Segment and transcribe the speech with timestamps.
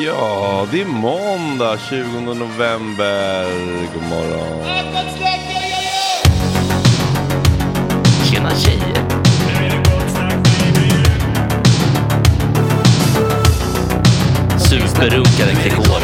[0.00, 3.44] Ja, det är måndag 20 november.
[3.94, 4.64] God morgon.
[8.24, 9.02] Tjena tjejer!
[14.58, 16.02] Superrunkaren Gregor.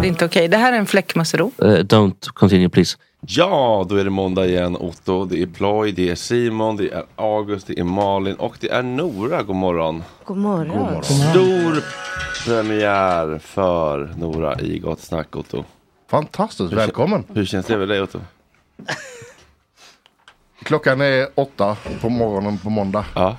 [0.00, 0.48] Det är inte okej.
[0.48, 1.52] Det här är en fläckmussero.
[1.62, 2.96] Uh, don't continue please.
[3.26, 5.24] Ja, då är det måndag igen Otto.
[5.24, 8.82] Det är Ploy, det är Simon, det är August, det är Malin och det är
[8.82, 9.42] Nora.
[9.42, 10.02] God morgon.
[10.24, 11.04] God morgon.
[11.04, 11.84] Stor
[12.44, 15.64] premiär för Nora i Gott Snack Otto.
[16.10, 17.24] Fantastiskt, välkommen.
[17.34, 18.20] Hur känns det med dig Otto?
[20.62, 23.04] Klockan är åtta på morgonen på måndag.
[23.14, 23.36] Ja.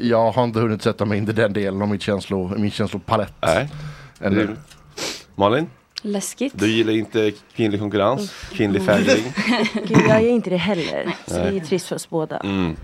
[0.00, 3.32] Jag har inte hunnit sätta mig in i den delen av mitt känslo, min känslopalett.
[3.40, 3.68] Nej.
[5.34, 5.70] Malin,
[6.02, 6.52] Läskigt.
[6.56, 9.32] du gillar inte kvinnlig konkurrens, kvinnlig färgning.
[9.86, 11.16] Gud, jag gör inte det heller.
[11.26, 12.36] Så det är trist för oss båda.
[12.36, 12.76] Mm.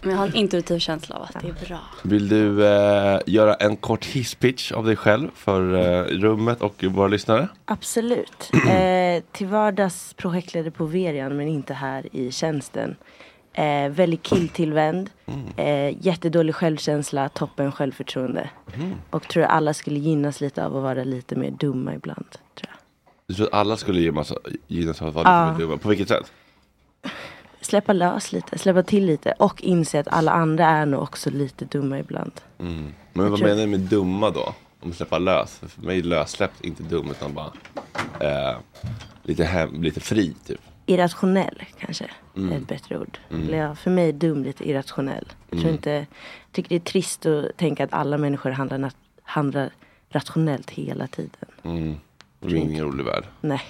[0.00, 1.80] Men jag har en intuitiv känsla av att det är bra.
[2.02, 7.08] Vill du eh, göra en kort hisspitch av dig själv för eh, rummet och våra
[7.08, 7.48] lyssnare?
[7.64, 8.50] Absolut.
[8.68, 12.96] Eh, till vardags projektledare på Verian men inte här i tjänsten.
[13.52, 15.10] Eh, väldigt killtillvänd.
[15.56, 18.50] Eh, jättedålig självkänsla, toppen självförtroende.
[19.10, 22.26] Och tror alla skulle gynnas lite av att vara lite mer dumma ibland.
[22.30, 22.78] Tror jag.
[23.26, 24.00] Du tror att alla skulle
[24.68, 25.44] gynnas av att vara Ja.
[25.50, 25.76] lite mer dumma?
[25.78, 26.32] På vilket sätt?
[27.60, 31.64] Släppa lös lite, släppa till lite och inse att alla andra är nog också lite
[31.64, 32.32] dumma ibland.
[32.58, 32.94] Mm.
[33.12, 34.54] Men vad tror- menar du med dumma då?
[34.80, 35.58] Om släppa lös?
[35.66, 37.52] För mig är lössläppt inte dum utan bara
[38.20, 38.56] eh,
[39.22, 40.60] lite, hem, lite fri typ.
[40.88, 42.04] Irrationell kanske
[42.34, 43.18] är ett bättre ord.
[43.30, 45.24] Eller ja, för mig är dum lite irrationell.
[45.50, 46.06] Jag tror inte, jag
[46.52, 48.92] tycker det är trist att tänka att alla människor handlar,
[49.22, 49.70] handlar
[50.10, 51.48] rationellt hela tiden.
[51.62, 51.96] Mm.
[52.40, 53.24] Det är ingen rolig värld.
[53.40, 53.62] Nej.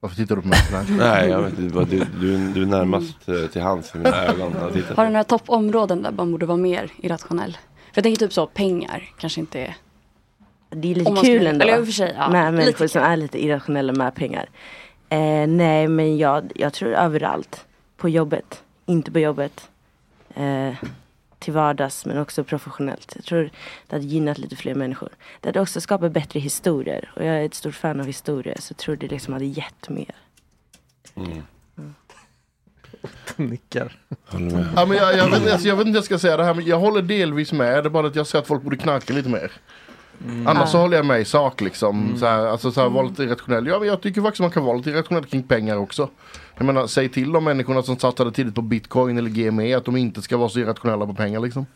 [0.00, 0.84] Varför tittar du på mig sådär?
[0.98, 1.84] Nej, jag vet inte.
[1.84, 4.52] Du, du, du är närmast eh, till hands för mina ögon.
[4.96, 7.52] Har du några toppområden där man borde vara mer irrationell?
[7.52, 9.76] För jag tänker typ så, pengar kanske inte är...
[10.70, 11.64] Det är lite kul ändå.
[11.64, 14.48] eller i och för sig, ja, med lite människor som är lite irrationella med pengar.
[15.08, 17.64] Eh, nej men jag, jag tror överallt.
[17.96, 19.68] På jobbet, inte på jobbet.
[20.34, 20.74] Eh,
[21.38, 23.12] till vardags men också professionellt.
[23.16, 23.50] Jag tror
[23.86, 25.08] det hade gynnat lite fler människor.
[25.40, 27.12] Det hade också skapat bättre historier.
[27.16, 29.88] Och jag är ett stort fan av historier så jag tror det liksom hade gett
[29.88, 30.14] mer.
[33.36, 33.96] Nickar.
[34.26, 34.66] Håller med.
[34.76, 36.54] Ja, men jag, jag, vet, alltså, jag vet inte hur jag ska säga det här,
[36.54, 37.84] men jag håller delvis med.
[37.84, 39.52] Det är bara att jag ser att folk borde knarka lite mer.
[40.46, 42.16] Annars så håller jag med i sak liksom.
[42.18, 43.66] Så här, alltså så här, vara lite irrationell.
[43.66, 46.10] Ja, men jag tycker faktiskt man kan vara lite irrationell kring pengar också.
[46.56, 49.96] Jag menar, säg till de människorna som satsade tidigt på bitcoin eller GME att de
[49.96, 51.66] inte ska vara så irrationella på pengar liksom.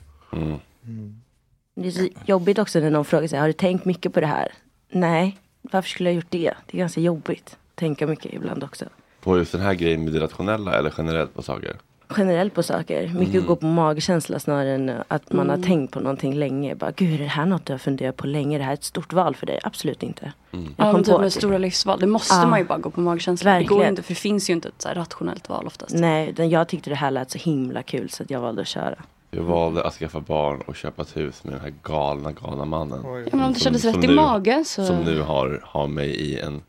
[1.74, 4.26] Det är så jobbigt också när någon frågar sig, har du tänkt mycket på det
[4.26, 4.52] här?
[4.92, 6.54] Nej, varför skulle jag gjort det?
[6.66, 7.56] Det är ganska jobbigt.
[7.74, 8.84] Tänka mycket ibland också.
[9.20, 11.76] På just den här grejen med det rationella eller generellt på saker?
[12.16, 13.08] Generellt på saker.
[13.08, 16.74] Mycket gå på magkänsla snarare än att man har tänkt på någonting länge.
[16.74, 18.58] Bara, Gud, är det här något du har funderat på länge?
[18.58, 19.60] Det här är ett stort val för dig?
[19.62, 20.32] Absolut inte.
[20.50, 22.00] Jag Ja, kom men typ på med stora livsval.
[22.00, 22.46] Det måste Ja.
[22.46, 23.50] man ju bara gå på magkänsla.
[23.50, 23.92] Det går Verkligen.
[23.92, 25.94] inte, för det finns ju inte ett så här rationellt val oftast.
[25.94, 28.94] Nej, jag tyckte det här lät så himla kul så att jag valde att köra.
[29.30, 33.00] Jag valde att skaffa barn och köpa ett hus med den här galna, galna mannen.
[33.04, 34.86] Ja, men om det kändes som rätt i nu- magen så...
[34.86, 36.62] Som nu har, har mig i en,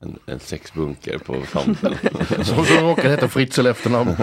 [0.00, 1.94] en, en sexbunker på tomten.
[2.44, 4.16] Som så råkar heta Fritzl efternamn.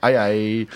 [0.00, 0.66] Aj aj.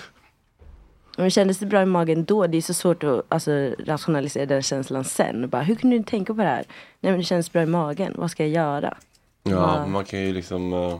[1.17, 2.47] Men kändes det bra i magen då?
[2.47, 3.51] Det är så svårt att alltså,
[3.85, 5.49] rationalisera den känslan sen.
[5.49, 6.65] Bara, hur kunde du tänka på det här?
[6.99, 8.13] Nej men det känns bra i magen.
[8.17, 8.97] Vad ska jag göra?
[9.43, 9.85] Ja, Ja.
[9.87, 10.99] man kan ju liksom eh,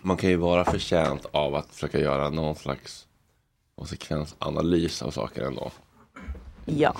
[0.00, 3.06] Man kan ju vara förtjänt av att försöka göra någon slags
[3.78, 5.70] konsekvensanalys av saker ändå.
[6.64, 6.94] Ja.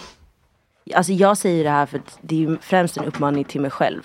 [0.95, 4.03] Alltså jag säger det här för att det är främst en uppmaning till mig själv.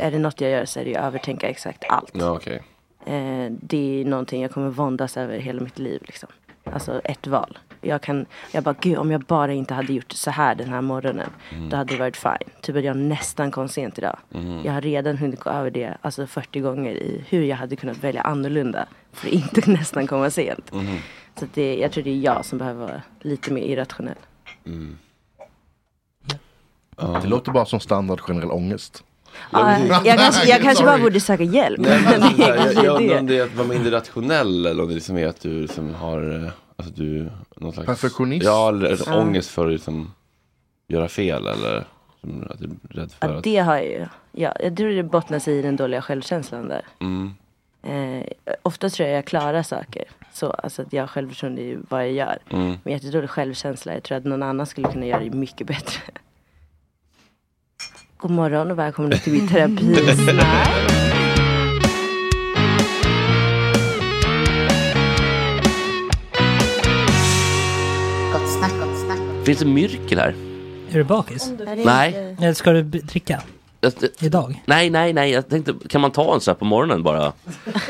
[0.00, 2.10] Är det något jag gör så är det att övertänka exakt allt.
[2.12, 2.62] Ja, okej.
[3.06, 6.02] Eh, det är någonting jag kommer våndas över hela mitt liv.
[6.06, 6.28] Liksom.
[6.72, 7.58] Alltså ett val.
[7.80, 10.80] Jag kan, jag bara, gud om jag bara inte hade gjort så här den här
[10.80, 11.30] morgonen.
[11.70, 12.50] Då hade det varit fine.
[12.62, 14.18] Typ att jag nästan kom sent idag.
[14.64, 17.96] Jag har redan hunnit gå över det alltså 40 gånger i hur jag hade kunnat
[18.04, 18.86] välja annorlunda.
[19.12, 20.70] För att inte nästan komma sent.
[21.38, 24.18] Så att det, jag tror det är jag som behöver vara lite mer irrationell.
[27.22, 29.04] Det låter bara som standard generell ångest.
[29.50, 31.78] Ja, jag kanske, jag kanske bara borde söka hjälp.
[31.80, 33.20] Nej, men Det så är här, jag, undrar det.
[33.20, 35.94] om det är att vara mindre rationell eller om det liksom är att du liksom
[35.94, 38.44] har eh, alltså du, någon slags Perfektionist.
[38.46, 39.16] Ja, eller Ja.
[39.20, 40.12] ångest för att liksom
[40.88, 41.84] göra fel eller
[42.20, 44.06] som att du är rädd för Ja, att det har jag ju.
[44.32, 46.82] Ja, jag tror det bottnar sig i den dåliga självkänslan där.
[47.00, 47.34] mm,
[47.82, 48.22] Eh,
[48.62, 50.04] ofta tror jag jag klarar saker.
[50.32, 52.38] Så, alltså att jag har självförtroende i vad jag gör.
[52.50, 52.74] mm.
[52.84, 53.92] Men jättedålig självkänsla.
[53.94, 56.02] Jag tror att någon annan skulle kunna göra det mycket bättre.
[58.18, 60.68] God morgon och välkomna till mitt terapisnack.
[69.44, 70.34] Finns det myrkel här?
[70.90, 71.50] Är du bakis?
[71.84, 72.36] Nej.
[72.40, 73.42] Eller ska du b- dricka?
[74.20, 74.62] Idag?
[74.66, 75.30] Nej, nej, nej.
[75.30, 77.32] Jag tänkte, kan man ta en så här på morgonen bara?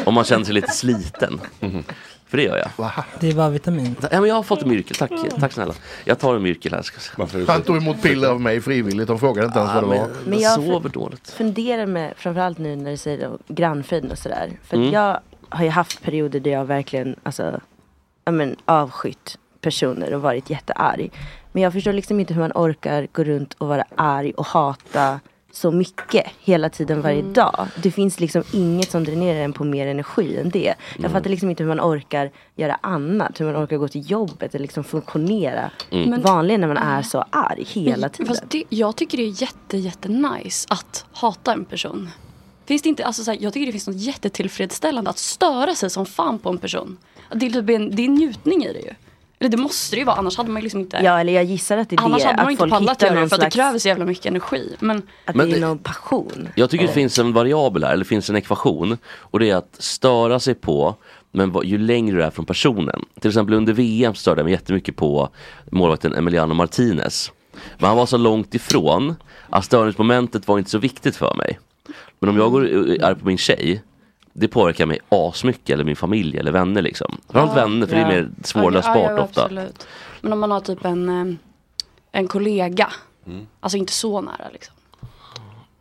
[0.04, 1.40] Om man känner sig lite sliten.
[2.26, 2.92] För det gör jag.
[3.21, 3.97] Det är bara vitamin.
[4.00, 5.75] Ja, men jag har fått en myrkel, tack, tack snälla.
[6.04, 6.83] Jag tar en myrkel här.
[6.83, 7.45] Ska jag säga.
[7.49, 10.09] Han tog emot piller av mig frivilligt och frågade inte ens vad det var.
[10.26, 11.30] Men jag sover dåligt.
[11.30, 14.50] funderar med, framförallt nu när du säger grannfriden och sådär.
[14.64, 14.90] För Mm.
[14.92, 17.61] jag har ju haft perioder där jag verkligen alltså,
[18.25, 21.11] ja, men, avskytt personer och varit jättearg.
[21.52, 25.21] Men jag förstår liksom inte hur man orkar gå runt och vara arg och hata
[25.56, 27.32] så mycket hela tiden varje Mm.
[27.32, 27.66] dag.
[27.82, 30.75] Det finns liksom inget som dränerar en på mer energi än det.
[30.92, 31.12] Jag Mm.
[31.12, 33.40] fattar liksom inte hur man orkar göra annat.
[33.40, 36.22] Hur man orkar gå till jobbet eller liksom funktionera Mm.
[36.22, 38.26] Vanligen när man är så arg hela tiden.
[38.26, 42.10] Fast det, jag tycker det är jätte, jätte nice att hata en person.
[42.66, 45.90] Finns det inte, alltså så här, jag tycker det finns något jättetillfredsställande att störa sig
[45.90, 46.96] som fan på en person.
[47.34, 48.94] Det är, typ en, det är njutning i det ju.
[49.38, 51.00] Eller det måste det ju vara, annars hade man ju liksom inte...
[51.05, 52.26] Ja eller jag gissar att det är annars det.
[52.28, 53.55] hade man att inte pallat göra det för att slags...
[53.55, 54.76] det kräver så jävla mycket energi.
[54.81, 56.49] Men, Att Men det är någon passion.
[56.55, 58.99] Jag tycker det finns en variabel här, eller det finns en ekvation.
[59.19, 60.95] Och det är att störa sig på,
[61.33, 63.05] men vad- ju längre du är från personen.
[63.21, 65.28] Till exempel under VM störde jag mig jättemycket på
[65.71, 67.33] målvakten Emiliano Martinez.
[67.78, 69.14] Men han var så långt ifrån
[69.50, 71.59] att störningsmomentet var inte så viktigt för mig.
[72.21, 72.66] Men om jag går
[73.02, 73.83] är på min tjej,
[74.38, 77.16] det påverkar mig asmycket, eller min familj eller vänner liksom.
[77.28, 79.43] Framförallt vänner, för det är mer svårlösbart Ja, ja, ofta.
[79.43, 79.87] absolut.
[80.21, 81.35] Men om man har typ en, eh,
[82.12, 82.93] en kollega,
[83.26, 83.47] Mm.
[83.61, 84.75] alltså inte så nära liksom.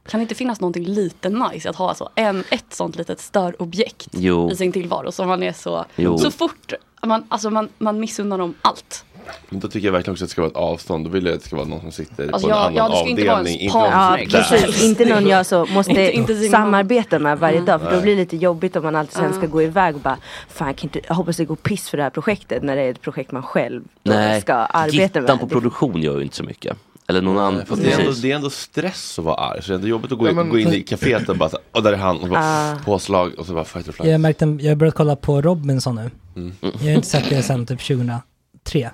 [0.07, 4.07] Kan det inte finnas någonting lite nice att ha alltså en, ett sånt litet störobjekt
[4.11, 4.51] Jo.
[4.51, 6.17] i sin tillvaro som man är så, Jo.
[6.17, 9.05] så fort man, alltså man, man missunnar dem allt.
[9.49, 11.05] Men då tycker jag verkligen också att det ska vara ett avstånd.
[11.05, 12.75] Då vill jag att det ska vara någon som sitter Alltså på en jag- annan
[12.75, 13.69] ja, det ska inte vara en avdelning.
[13.69, 14.17] partner.
[14.17, 17.79] någon Ja precis, inte någon jag så måste Inte- inte samarbeta med varje dag.
[17.81, 18.01] För då Nej.
[18.01, 20.17] blir det lite jobbigt om man alltid sen ska gå iväg och bara
[20.49, 22.81] Fan jag, kan inte, jag hoppas det går piss för det här projektet när det
[22.81, 25.39] är ett projekt man själv Nej, ska arbeta Gittan med.
[25.39, 26.77] på produktion gör ju inte så mycket.
[27.07, 27.65] Eller någon annan.
[27.65, 29.61] Fast det, är ändå, det är ändå stress att vara arg.
[29.61, 31.37] Så det är ändå jobbigt att gå, Ja, in, men- gå in i kaféet och
[31.37, 32.17] bara så, och där är han.
[32.19, 32.75] Och bara, Ah.
[32.85, 34.05] Påslag och så bara fight or flight.
[34.07, 36.11] Jag har märkt en, jag har börjat kolla på Robinson nu.
[36.35, 36.53] Mm.
[36.61, 38.89] Jag har inte sett det sedan typ 2003.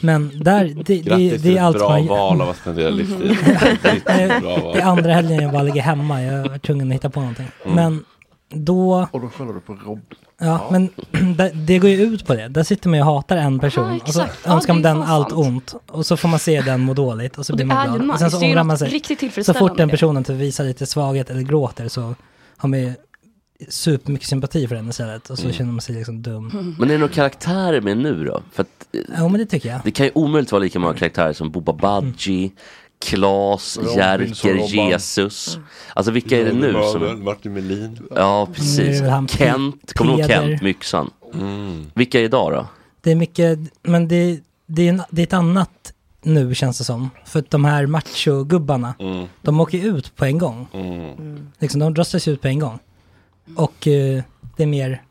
[0.00, 2.56] Men där, det, det, Grattis det, till är ett allt bra man val av att
[2.56, 2.96] spendera Mhm.
[2.98, 3.36] livstid.
[4.06, 6.22] Det är andra helgen jag bara ligger hemma.
[6.22, 7.46] Jag var tvungen att hitta på någonting.
[7.64, 7.74] Mm.
[7.76, 8.04] Men
[8.64, 9.08] då...
[9.12, 10.02] Och då skäller du på Robin.
[10.40, 10.88] Ja, men
[11.36, 12.48] det, det går ju ut på det.
[12.48, 13.92] Där sitter man ju och hatar en person.
[13.94, 14.24] Ja, och så.
[14.44, 15.46] Ja, önskar man det är den allt sant.
[15.46, 15.74] ont.
[15.88, 17.38] Och så får man se den må dåligt.
[17.38, 18.10] Och så Och blir det man är glad.
[18.10, 19.02] och sen så Det är ångrar man sig.
[19.44, 19.92] Så fort den det.
[19.92, 22.14] personen typ visar lite svaghet eller gråter så
[22.56, 22.92] har man ju
[23.68, 25.30] supermycket sympati för den istället.
[25.30, 25.54] Och så Mm.
[25.56, 26.74] känner man sig liksom dum.
[26.78, 28.42] Men är det några karaktärer med nu då?
[28.52, 29.80] För att, eh, Ja, men det tycker jag.
[29.84, 32.52] det kan ju omöjligt vara lika många karaktärer som Boba Badji,
[33.04, 34.88] Klas, Robinson, Jerker.
[34.90, 35.58] Jesus.
[35.94, 37.24] Alltså vilka är det nu som...
[37.24, 37.98] Martin Melin.
[38.16, 39.02] Ja, precis.
[39.28, 40.30] Kent, kommer du ihåg.
[40.30, 41.10] Kent med yxan?
[41.34, 41.86] Mm.
[41.94, 42.66] Vilka är idag då?
[43.00, 45.92] Det är mycket, men det, det, är, en, det är ett annat
[46.22, 47.10] nu känns det som.
[47.26, 49.26] För att de här machogubbarna, Mm.
[49.42, 50.66] de åker ut på en gång.
[50.74, 51.46] Mm.
[51.58, 52.78] Liksom, de röstas ut på en gång.
[53.56, 54.22] Och eh,
[54.56, 55.02] det är mer,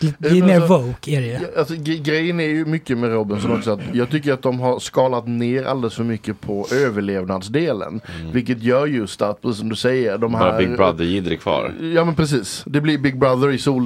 [0.00, 1.58] det, det är men mer alltså- woke är det ju.
[1.58, 4.78] Alltså, gre- grejen är ju mycket med Robinson också att jag tycker att de har
[4.78, 8.00] skalat ner alldeles för mycket på överlevnadsdelen.
[8.32, 10.40] Vilket gör just att, precis som du säger, de här...
[10.50, 11.72] Bara Big Brother-jidder kvar.
[11.94, 12.62] Ja men precis.
[12.66, 13.84] Det blir Big Brother i sol...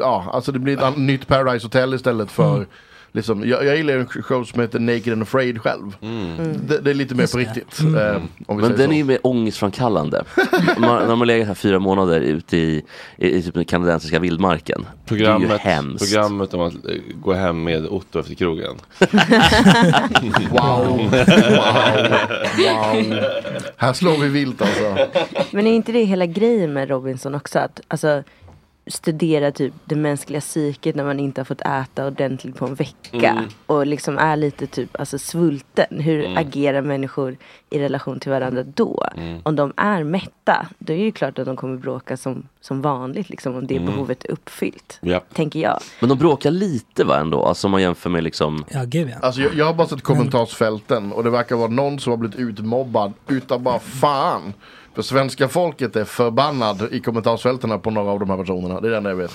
[0.00, 2.54] Ja, alltså det blir ett nytt Paradise Hotel istället för...
[2.56, 2.66] Mm.
[3.12, 5.96] Liksom, jag, jag gillar en show som heter Naked and Afraid själv.
[6.68, 7.80] Det, det är lite mer på riktigt.
[7.80, 7.94] Mm.
[7.94, 8.82] eh, vi Men den så.
[8.82, 10.24] är ju mer ångestframkallande.
[10.78, 12.82] man, när man har legat här fyra månader ute i,
[13.16, 14.86] i, i typ den kanadensiska vildmarken.
[15.08, 16.12] det är ju Programmet, hemskt.
[16.12, 16.80] programmet om att eh,
[17.22, 18.74] gå hem med Otto efter krogen.
[20.50, 20.86] Wow.
[20.86, 21.10] wow.
[22.58, 23.20] Wow.
[23.76, 24.98] Här slår vi vilt alltså.
[25.50, 27.58] Men är inte det hela grejen med Robinson också?
[27.58, 28.22] Att alltså,
[28.90, 33.30] studera typ det mänskliga psyket när man inte har fått äta ordentligt på en vecka.
[33.30, 33.44] Mm.
[33.66, 36.00] Och liksom är lite typ alltså, svulten.
[36.00, 36.36] Hur Mm.
[36.38, 37.36] agerar människor
[37.70, 39.04] i relation till varandra då?
[39.16, 39.40] Mm.
[39.42, 42.82] Om de är mätta, då är det ju klart att de kommer bråka som, som
[42.82, 43.30] vanligt.
[43.30, 43.86] Liksom, om det Mm.
[43.92, 44.98] behovet är uppfyllt.
[45.00, 45.20] Ja.
[45.32, 45.80] Tänker jag.
[46.00, 47.44] Men de bråkar lite va ändå?
[47.44, 48.64] Alltså om man jämför med liksom...
[48.70, 49.16] Ja, gud ja.
[49.26, 52.36] Alltså jag, jag har bara sett kommentarsfälten och det verkar vara någon som har blivit
[52.38, 54.52] utmobbad utav bara fan.
[54.94, 58.80] För svenska folket är förbannad i kommentarsfälten på några av de här personerna.
[58.80, 59.32] Det är det enda jag vet.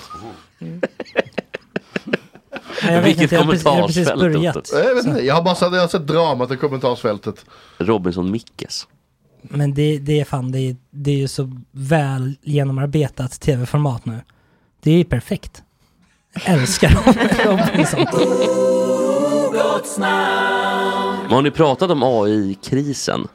[2.82, 4.84] Nej, jag vet Vilket inte, jag har precis, jag precis kommentarsfält.
[4.86, 7.44] Jag, vet inte, jag har bara sett, jag har sett dramat i kommentarsfältet.
[7.78, 8.86] Robinson Mickes.
[9.42, 14.20] Men det, det är fan, det är, det är ju så väl genomarbetat tv-format nu.
[14.82, 15.62] Det är ju perfekt.
[16.34, 16.88] Jag älskar
[17.44, 18.06] Robinson.
[21.22, 23.28] Men har ni pratat om AI-krisen?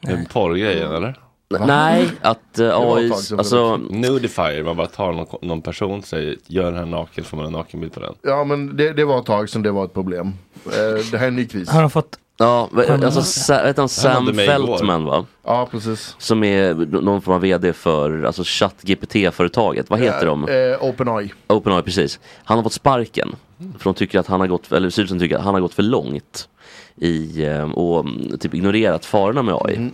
[0.00, 1.18] En porrgrejen eller?
[1.58, 6.64] Nej, att uh, ett AI, alltså Nudifier, man bara tar någon, någon person, säger gör
[6.64, 8.14] den här naken, får man en nakenbild på den.
[8.22, 10.32] Ja men det, det var ett tag sedan det var ett problem.
[10.66, 10.70] Eh,
[11.10, 11.68] det här är en ny kris.
[11.68, 13.22] Har de fått Ja, va- alltså.
[13.22, 14.34] Sa- vet han, Sam.
[14.34, 15.26] Feltman va?
[15.44, 16.14] Ja, precis.
[16.18, 19.90] Som är någon form av VD för alltså ChatGPT-företaget.
[19.90, 20.48] Vad heter de?
[20.48, 21.32] Eh, OpenAI.
[21.48, 22.20] OpenAI, precis.
[22.44, 23.36] Han har fått sparken.
[23.58, 25.82] För de tycker att han har gått, eller styrelsen tycker att han har gått för
[25.82, 26.48] långt
[26.96, 29.90] i eh, och mm, typ ignorerat farorna med AI.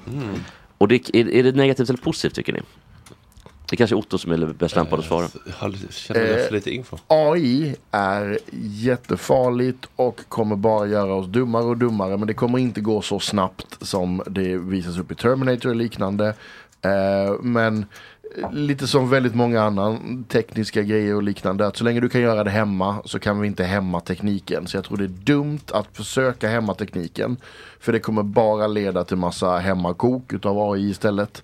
[0.79, 2.61] Och det, är, är det negativt eller positivt tycker ni?
[3.71, 5.29] Det kanske är Otto som är bäst lämpad att svara.
[5.61, 6.99] Jag känner mig Eh, för lite info.
[7.07, 12.17] AI är jättefarligt och kommer bara göra oss dummare och dummare.
[12.17, 16.35] Men det kommer inte gå så snabbt som det visas upp i Terminator och liknande.
[16.83, 17.87] Eh, men
[18.53, 21.67] lite som väldigt många andra tekniska grejer och liknande.
[21.67, 24.67] Att så länge du kan göra det hemma så kan vi inte hämma tekniken.
[24.67, 27.37] Så jag tror det är dumt att försöka hämma tekniken.
[27.81, 31.43] För det kommer bara leda till massa hemmakok utav AI istället.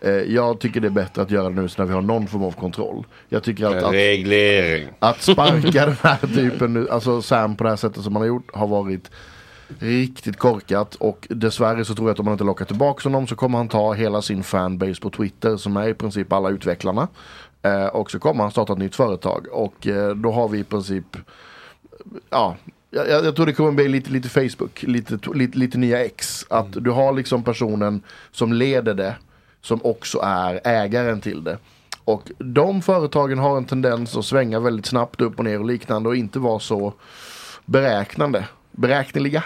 [0.00, 2.26] Eh, jag tycker det är bättre att göra det nu så när vi har någon
[2.26, 3.06] form av kontroll.
[3.28, 4.88] Jag tycker att, att Reglering.
[4.98, 8.50] att sparka den här typen, alltså Sam på det här sättet som han har gjort
[8.54, 9.10] har varit
[9.78, 13.36] riktigt korkat och dessvärre så tror jag att om man inte lockar tillbaka honom så
[13.36, 17.08] kommer han ta hela sin fanbase på Twitter som är i princip alla utvecklarna.
[17.62, 20.64] Eh, och så kommer han starta ett nytt företag och eh, då har vi i
[20.64, 21.16] princip
[22.30, 22.56] ja,
[22.90, 26.46] jag, jag tror det kommer bli lite, lite Facebook, lite, lite, lite nya X.
[26.50, 29.16] Att du har liksom personen som leder det
[29.60, 31.58] som också är ägaren till det.
[32.04, 36.08] Och de företagen har en tendens att svänga väldigt snabbt upp och ner och liknande
[36.08, 36.92] och inte vara så
[37.64, 39.44] beräknande, beräkneliga.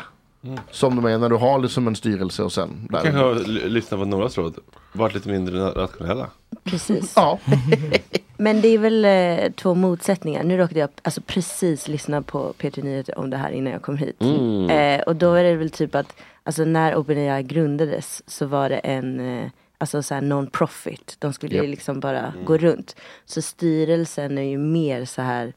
[0.70, 3.00] Som de är när du har det som en styrelse och sen där.
[3.02, 3.34] Kanske har
[3.68, 4.56] lyssnat på Noras råd.
[4.92, 6.30] Varit lite mindre rationella.
[6.64, 7.12] Precis.
[7.16, 7.38] Ja,
[8.38, 10.44] Men det är väl eh, två motsättningar.
[10.44, 13.96] Nu råkade jag alltså, precis lyssna på P3 Nyheter om det här innan jag kom
[13.96, 14.20] hit.
[14.20, 14.70] Mm.
[14.70, 18.76] Eh, och då är det väl typ att alltså, när OpenAI grundades så var det
[18.78, 21.16] en eh, alltså, så här non-profit.
[21.18, 21.70] De skulle ju Japp.
[21.70, 22.96] liksom bara gå runt.
[23.24, 25.52] Så styrelsen är ju mer så här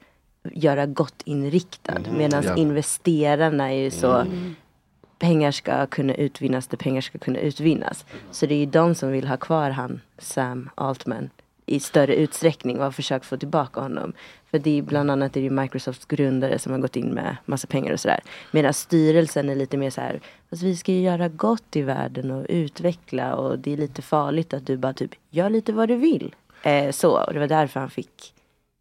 [0.54, 2.00] göra gott inriktad.
[2.18, 2.56] Medan Ja.
[2.56, 4.26] investerarna är ju så
[5.20, 8.06] pengar ska kunna utvinnas där pengar ska kunna utvinnas.
[8.32, 11.30] Så det är ju de som vill ha kvar han, Sam Altman,
[11.66, 14.14] i större utsträckning och har försökt få tillbaka honom.
[14.52, 17.68] För det är bland annat är det Microsofts grundare som har gått in med massa
[17.68, 18.20] pengar och sådär.
[18.52, 22.32] Medan styrelsen är lite mer så här, alltså vi ska ju göra gott i världen
[22.32, 25.96] och utveckla och det är lite farligt att du bara typ gör lite vad du
[25.96, 26.36] vill.
[26.64, 28.34] Eh, så, och det var därför han fick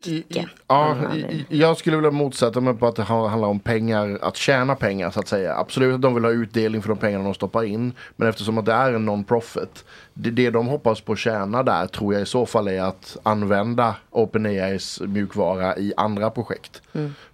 [0.04, 0.24] i-.
[0.66, 4.36] Ja, i- jag skulle vilja motsätta mig på att det ha- handlar om pengar, att
[4.36, 5.56] tjäna pengar så att säga.
[5.56, 7.92] Absolut att de vill ha utdelning för de pengarna de stoppar in.
[8.16, 9.84] Men eftersom att det är en non-profit.
[10.14, 13.16] Det, det de hoppas på att tjäna där tror jag i så fall är att
[13.22, 16.82] använda OpenAIs mjukvara i andra projekt.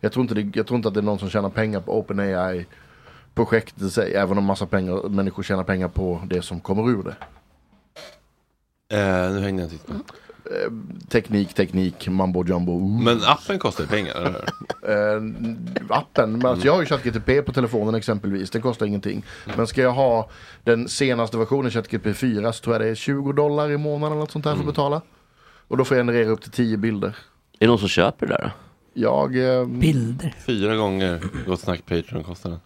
[0.00, 1.98] Jag, tror inte det, jag tror inte att det är någon som tjänar pengar på
[1.98, 2.66] OpenAI
[3.34, 4.14] projektet i sig.
[4.14, 7.16] Även om massa pengar, människor tjänar pengar på det som kommer ur det.
[8.96, 9.84] Eh, nu hängde jag inte
[10.50, 10.74] Mm.
[10.74, 11.10] med.
[11.10, 12.78] Teknik, teknik, mambo jumbo.
[12.78, 14.44] Men appen kostar ju pengar, eller
[15.16, 15.22] eh,
[15.88, 16.32] appen.
[16.32, 18.50] Men alltså, jag har ju ChatGTP på telefonen exempelvis.
[18.50, 19.24] Den kostar ingenting.
[19.56, 20.30] Men ska jag ha
[20.64, 24.20] den senaste versionen ChatGTP 4 så tror jag det är 20 dollar i månaden eller
[24.20, 25.00] något sånt här för att betala.
[25.68, 27.08] Och då får jag generera upp till 10 bilder.
[27.08, 27.14] Är
[27.58, 28.50] det någon som köper det där då?
[28.94, 29.58] Jag...
[29.60, 30.34] Eh, Bilder.
[30.46, 32.60] Fyra gånger Gott Snack Patreon kostar den.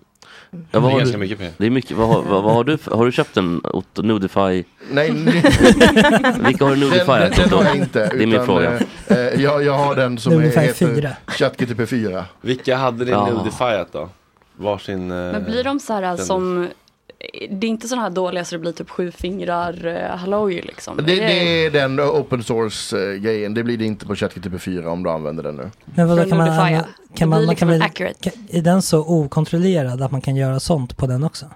[0.51, 1.53] Ja, Det är har ganska du, mycket pengar.
[1.59, 4.65] det är mycket, vad, har- vad, vad har du, har du köpt en Otto Nudify?
[4.91, 5.11] nej,
[6.47, 7.07] Vilka har du Nudify?
[7.13, 8.09] den, den har jag inte.
[8.17, 8.73] Det är min fråga.
[9.07, 11.11] Eh, eh, jag, jag har den som är, Ungefär heter fyra.
[11.27, 12.25] ChatGTP 4.
[12.41, 13.31] Vilka hade ni Ja.
[13.31, 14.09] nudifierat då?
[14.57, 15.11] Varsin...
[15.11, 16.69] Eh, Men blir de så här som,
[17.51, 20.97] det är inte sådana här dåliga så det blir typ sju fingrar eh, halloj liksom?
[20.97, 23.55] Det, det är den open source eh, grejen.
[23.55, 25.71] Det blir det inte på ChatGTP 4 om du använder den nu.
[25.85, 26.47] Men vadå, kan man,
[27.15, 28.31] kan man, blir man kan liksom accurate.
[28.31, 31.47] kan, är den så okontrollerad att man kan göra sånt på den också?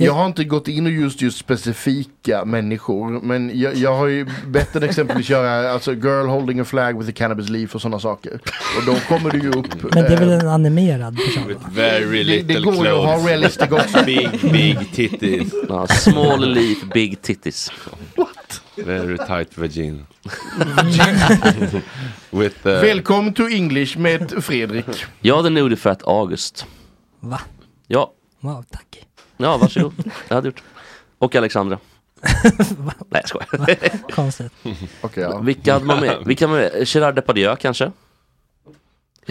[0.00, 4.26] Jag har inte gått in och just just specifika människor men jag, jag har ju
[4.46, 8.00] bett den exempelvis köra alltså girl holding a flag with a cannabis leaf och sådana
[8.00, 8.40] saker.
[8.78, 9.82] Och då kommer du ju upp.
[9.82, 11.48] Men det är väl eh, en animerad person?
[11.48, 13.22] With very det, little det går ju att clothes.
[13.22, 14.02] ha realistic också.
[14.06, 15.52] Big, big titties.
[15.68, 17.70] Ja, small leaf, big titties.
[18.76, 20.00] Very tight vagina.
[22.30, 24.86] With uh, Välkommen to English med Fredrik.
[25.20, 26.66] Jag hade Nudifat August.
[27.20, 27.40] Va?
[27.86, 29.07] Ja, Wow, tack.
[29.38, 29.92] Ja varsågod.
[30.28, 30.62] Jag hade gjort.
[31.18, 31.78] Och Alexandra.
[33.10, 34.10] Nej jag skojar.
[34.12, 34.52] Konstigt.
[35.00, 35.38] Okej, ja.
[35.38, 36.16] Vilka hade man med?
[36.26, 36.82] Vilka hade man med?
[36.88, 37.92] Gerard Depardieu kanske?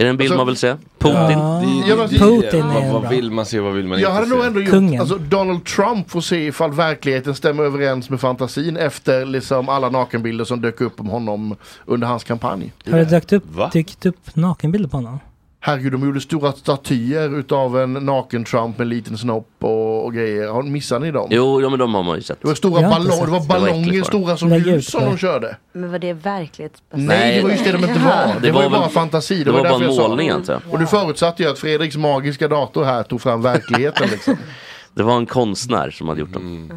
[0.00, 0.76] Är det en bild Alltså- man vill se?
[0.98, 1.14] Putin?
[1.38, 4.10] Ja, Ja, men- Putin är vad, en vad vill man se, vad vill man Jag
[4.10, 4.34] inte hade se?
[4.34, 5.00] nog ändå gjort, Kungen.
[5.00, 10.44] alltså Donald Trump får se ifall verkligheten stämmer överens med fantasin efter liksom alla nakenbilder
[10.44, 12.72] som dök upp om honom under hans kampanj.
[12.90, 15.18] Har det dykt upp, dykt upp nakenbilder på honom?
[15.60, 20.14] Herregud, de gjorde stora statyer utav en naken Trump med en liten snopp och, och
[20.14, 20.48] grejer.
[20.48, 21.28] Har, missar ni dem?
[21.30, 22.40] Jo, ja, men de har man ju sett.
[22.42, 23.48] Det var stora ballonger, det var sett.
[23.48, 24.04] Det var ballonger det.
[24.04, 25.06] stora som hus som det.
[25.10, 25.56] de körde.
[25.72, 27.08] Men var det verklighetsbaserat?
[27.08, 28.34] Nej, det var just det de inte var.
[28.34, 29.44] Det, Det var ju väl- bara fantasi.
[29.44, 30.62] Det var bara en målning antar jag.
[30.72, 34.36] Och du förutsatte ju att Fredriks magiska dator här tog fram verkligheten liksom.
[34.94, 36.70] Det var en konstnär som hade gjort dem.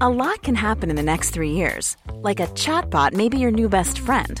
[0.00, 1.96] A lot can happen in the next three years.
[2.28, 4.40] Like a chatbot may be your new best friend.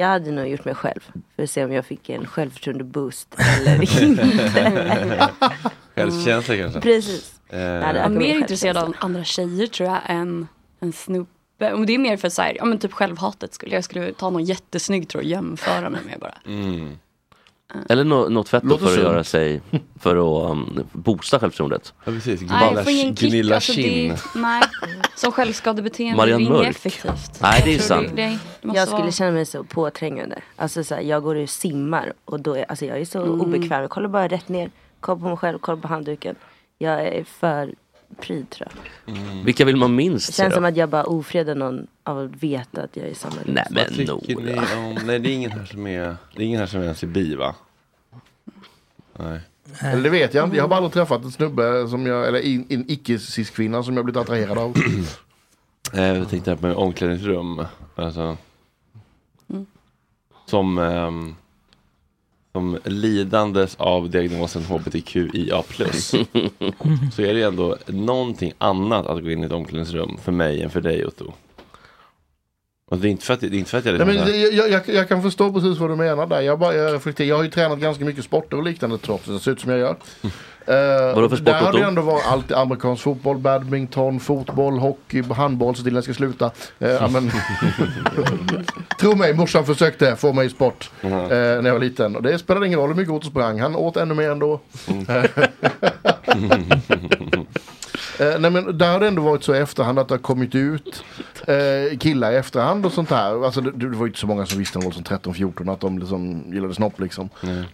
[0.00, 1.00] Jag hade nog gjort mig själv.
[1.36, 5.28] För att se om jag fick en självförtroende boost eller inte.
[5.94, 6.80] Självkänsla kanske.
[6.80, 7.40] Precis.
[7.48, 10.48] Eh, Jag är mer intresserad av andra tjejer tror jag än
[10.80, 11.72] en snubbe.
[11.72, 14.30] Och det är mer för så här, ja men typ självhatet skulle jag skulle ta
[14.30, 16.34] någon jättesnygg tror jag jämföra mig med bara.
[16.46, 16.98] mm.
[17.88, 19.60] Eller nå- något fett för att göra sig,
[20.00, 21.94] för att um, boosta självförtroendet.
[22.04, 23.30] Ja precis, Nej, ingen kick.
[23.30, 24.62] gnilla Alltså, det, nej,
[25.16, 27.40] som självskadebeteende är inget effektivt.
[27.42, 28.08] Nej, det är sant.
[28.16, 28.38] Det, det,
[28.74, 30.38] Jag skulle vara- känna mig så påträngande.
[30.56, 33.40] Alltså så här, jag går och simmar och då är, alltså jag är så Mm.
[33.40, 33.80] obekväm.
[33.80, 36.34] Jag kollar bara rätt ner, kollar på mig själv, kollar på handduken.
[36.78, 37.74] Jag är för
[38.20, 38.68] pryd tror
[39.06, 39.14] jag.
[39.44, 40.54] Vilka vill man minst Det känns då?
[40.54, 43.34] som att jag bara ofredar någon av att veta att jag är i samma.
[43.44, 44.78] Nej Vad men tycker ni Nora.
[44.78, 47.02] om, nej det är ingen här som är, det är ingen här som är ens
[47.02, 47.54] är bi va?
[49.18, 49.40] Nej.
[49.80, 50.56] Eller det vet jag inte.
[50.56, 54.04] Jag har bara aldrig träffat en snubbe som jag, eller en, en icke-cis-kvinna som jag
[54.04, 54.74] blivit attraherad av.
[55.94, 57.64] Eh, Jag tänkte här på omklädningsrum.
[57.96, 58.36] Alltså,
[60.46, 61.34] Som, ehm,
[62.52, 65.62] som lidandes av diagnosen HBTQIA+.
[67.12, 70.70] så är det ändå någonting annat att gå in i ett omklädningsrum för mig än
[70.70, 71.32] för dig Otto.
[72.90, 74.56] Och det är inte för att, det är inte för att jag Nej, men här-
[74.56, 76.40] jag, jag, jag kan förstå precis vad du menar där.
[76.40, 77.28] Jag, bara, jag, reflekterar.
[77.28, 79.70] jag har ju tränat ganska mycket sporter och liknande trots att det ser ut som
[79.70, 79.96] jag gör.
[80.60, 85.76] Uh, för sport, Där har det ändå varit allt amerikansk fotboll, badminton, fotboll, hockey, handboll.
[85.76, 86.50] Så till jag ska sluta.
[86.78, 87.30] Ja, men,
[89.00, 92.16] Tro mig, morsan försökte få mig i sport eh, när jag var liten.
[92.16, 93.60] Och det spelade ingen roll hur mycket Otto sprang.
[93.60, 94.60] Han åt ännu mer ändå.
[98.20, 100.54] Eh, nej men där har det ändå varit så i efterhand att det har kommit
[100.54, 101.04] ut
[101.46, 103.44] eh, killar i efterhand och sånt här.
[103.44, 105.72] Alltså det, det var ju inte så många som visste när de var som 13-14
[105.72, 107.28] att de liksom gillade snopp liksom.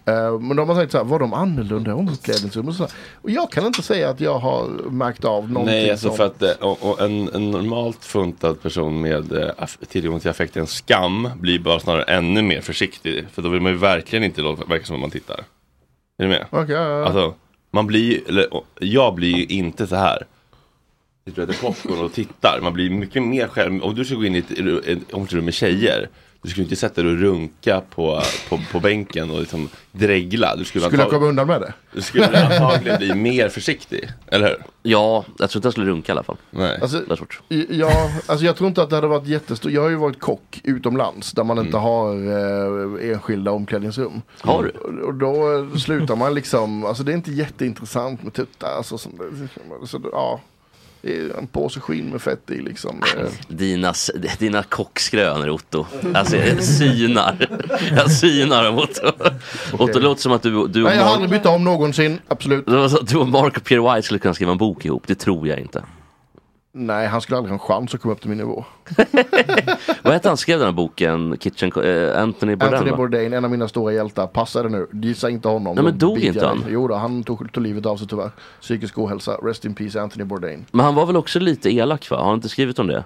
[0.05, 2.69] Eh, men de har sagt så här, var de annorlunda i omklädningsrummet?
[2.69, 2.91] Och, så här.
[3.21, 6.17] och jag kan inte säga att jag har märkt av någonting Nej, alltså sånt.
[6.17, 10.67] för att eh, och, och en, en normalt funtad person med eh, tillgång till affekten
[10.67, 13.25] skam blir bara snarare ännu mer försiktig.
[13.31, 15.39] För då vill man ju verkligen inte låta verka som att man tittar.
[16.17, 16.45] Är du med?
[16.49, 17.05] Okej, ja, ja.
[17.05, 17.33] Alltså,
[17.71, 18.47] man blir eller
[18.79, 20.25] jag blir ju inte så här.
[21.27, 22.59] Sitter och äter popcorn och tittar.
[22.61, 23.83] Man blir mycket mer själv.
[23.83, 26.09] Om du ska gå in i ett, ett omklädningsrum med tjejer.
[26.41, 30.55] Du skulle inte sätta dig och runka på, på, på bänken och liksom dregla.
[30.55, 31.73] Du skulle, Skulle jag komma undan med det?
[31.93, 34.09] du skulle antagligen bli mer försiktig.
[34.27, 34.57] Eller hur?
[34.83, 36.37] Ja, jag tror inte jag skulle runka i alla fall.
[36.51, 36.79] Nej.
[36.81, 37.41] Alltså, Det är svårt.
[37.69, 39.71] Ja, alltså jag tror inte att det hade varit jättestort.
[39.71, 42.13] Jag har ju varit kock utomlands där man inte har
[43.01, 44.21] eh, enskilda omklädningsrum.
[44.41, 44.69] Har du?
[44.69, 48.77] Och, och då slutar man liksom, alltså det är inte jätteintressant med tuttar.
[48.77, 49.11] Alltså, som,
[49.85, 50.41] så, ja,
[51.37, 53.03] en påse skinn med fett i liksom.
[53.47, 53.93] Dina,
[54.39, 55.85] dina kockskrönor Otto.
[56.13, 57.47] Alltså jag synar.
[57.95, 59.11] Jag synar dem Otto.
[59.73, 61.63] Otto det låter som att du, du och Nej, jag har aldrig Mark, bytt om
[61.63, 62.65] någonsin, absolut.
[63.01, 65.03] du och Mark och Pierre White skulle kunna skriva en bok ihop.
[65.07, 65.83] Det tror jag inte.
[66.79, 68.65] Nej, han skulle aldrig ha en chans att komma upp till min nivå.
[70.03, 71.37] Vad hette han skrev den här boken?
[71.39, 72.91] Kitchen, eh, Anthony Bourdain Anthony?
[72.91, 74.87] Bourdain, en av mina stora hjältar, passade nu.
[74.93, 75.75] Gissa inte honom.
[75.75, 76.65] Nej, men dog inte han?
[76.69, 78.31] Jo då, han tog, tog livet av sig tyvärr.
[78.61, 79.31] Psykisk ohälsa.
[79.31, 80.65] Rest in peace Anthony Bourdain.
[80.71, 82.17] Men han var väl också lite elak va?
[82.17, 83.03] Har han inte skrivit om det?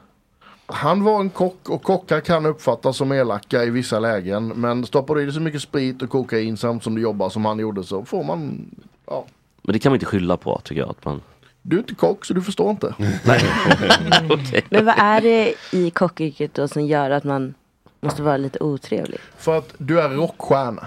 [0.65, 4.47] Han var en kock och kockar kan uppfattas som elaka i vissa lägen.
[4.47, 7.45] Men stoppar du i dig så mycket sprit och kokain samt som du jobbar som
[7.45, 8.65] han gjorde så får man,
[9.07, 9.25] ja.
[9.61, 10.89] Men det kan man inte skylla på tycker jag.
[10.89, 11.21] Att man...
[11.61, 12.87] Du är inte kock så du förstår inte.
[14.29, 14.65] Okej.
[14.69, 17.53] Men vad är det i kockyrket då som gör att man
[18.01, 19.19] måste vara lite otrevlig?
[19.37, 20.85] För att du är rockstjärna.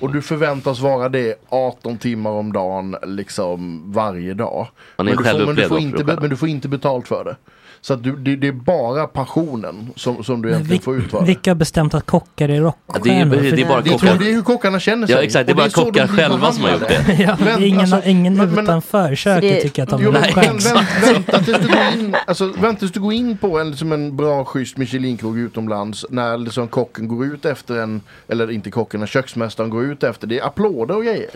[0.00, 4.68] Och du förväntas vara det 18 timmar om dagen, liksom varje dag.
[4.96, 7.36] Men, du får, men, du får inte, men du får inte betalt för det.
[7.84, 11.24] Så att du, det, det är bara passionen som, som du egentligen vil- får utföra.
[11.24, 13.36] vilka har bestämt att kockar är rockstjärnor?
[13.36, 14.06] det är- det är bara Det, kockar.
[14.08, 15.16] tror, det är hur kockarna känner sig.
[15.16, 17.16] Ja exakt, det är bara kockar själva som har gjort det.
[17.22, 20.12] Ja, Men, ingen, alltså, ingen men- men- utanför köket det- tycker att de Jo, är
[20.12, 20.74] vänt, rockstjärnor.
[20.74, 20.88] vänt,
[21.26, 24.16] vänta tills du går in, alltså, vänta tills du går in på en, liksom en
[24.16, 29.06] bra schysst Michelinkrog utomlands när liksom kocken går ut efter en, eller inte kocken, när
[29.06, 31.30] köksmästaren går ut efter, det är applåder och grejer.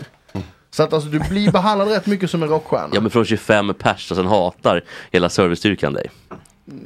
[0.71, 2.89] Så att alltså, du blir behandlad rätt mycket som en rockstjärna.
[2.93, 6.09] Ja men från 25 pers och sen hatar hela servicestyrkan dig.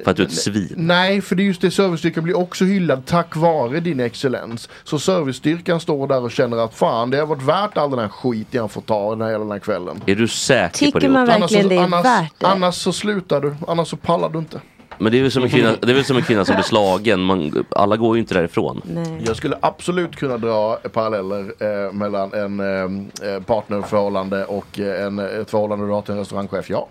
[0.04, 0.74] För att du är ett svin.
[0.78, 4.70] Nej, för det är just det, servicestyrkan blir också hyllad tack vare din excellens.
[4.84, 8.08] Så servicestyrkan står där och känner att fan, det har varit värt all den här
[8.10, 10.02] skiten jag får ta den här, hela den här kvällen.
[10.06, 11.10] Är du säker på Tycker det?
[11.10, 11.40] man Otto?
[11.40, 12.48] verkligen det är annars, värt det?
[12.48, 14.62] annars så slutar du, annars så pallar du inte.
[15.00, 16.64] Men det är väl som en kvinna, det är väl som en kvinna som blir
[16.64, 17.20] slagen.
[17.22, 18.82] Man, alla går ju inte därifrån.
[18.86, 19.22] Nej.
[19.26, 25.50] Jag skulle absolut kunna dra paralleller eh, mellan en eh, partnerförhållande och eh, en, ett
[25.50, 26.88] förhållande du har till en restaurangchef, ja.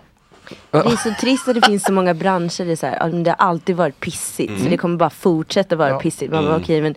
[0.71, 2.65] Det är så trist att det finns så många branscher.
[2.65, 4.63] Det, är så här, det har alltid varit pissigt.
[4.63, 5.99] Så det kommer bara fortsätta vara Ja.
[5.99, 6.31] pissigt.
[6.31, 6.95] Man bara, okej, men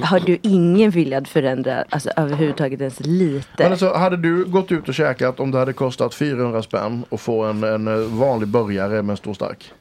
[0.00, 3.46] har du ingen vilja att förändra alltså, överhuvudtaget ens lite?
[3.58, 7.20] Men alltså, hade du gått ut och käkat om det hade kostat 400 spänn och
[7.20, 9.72] få en, en eh, vanlig burgare med en stor stark?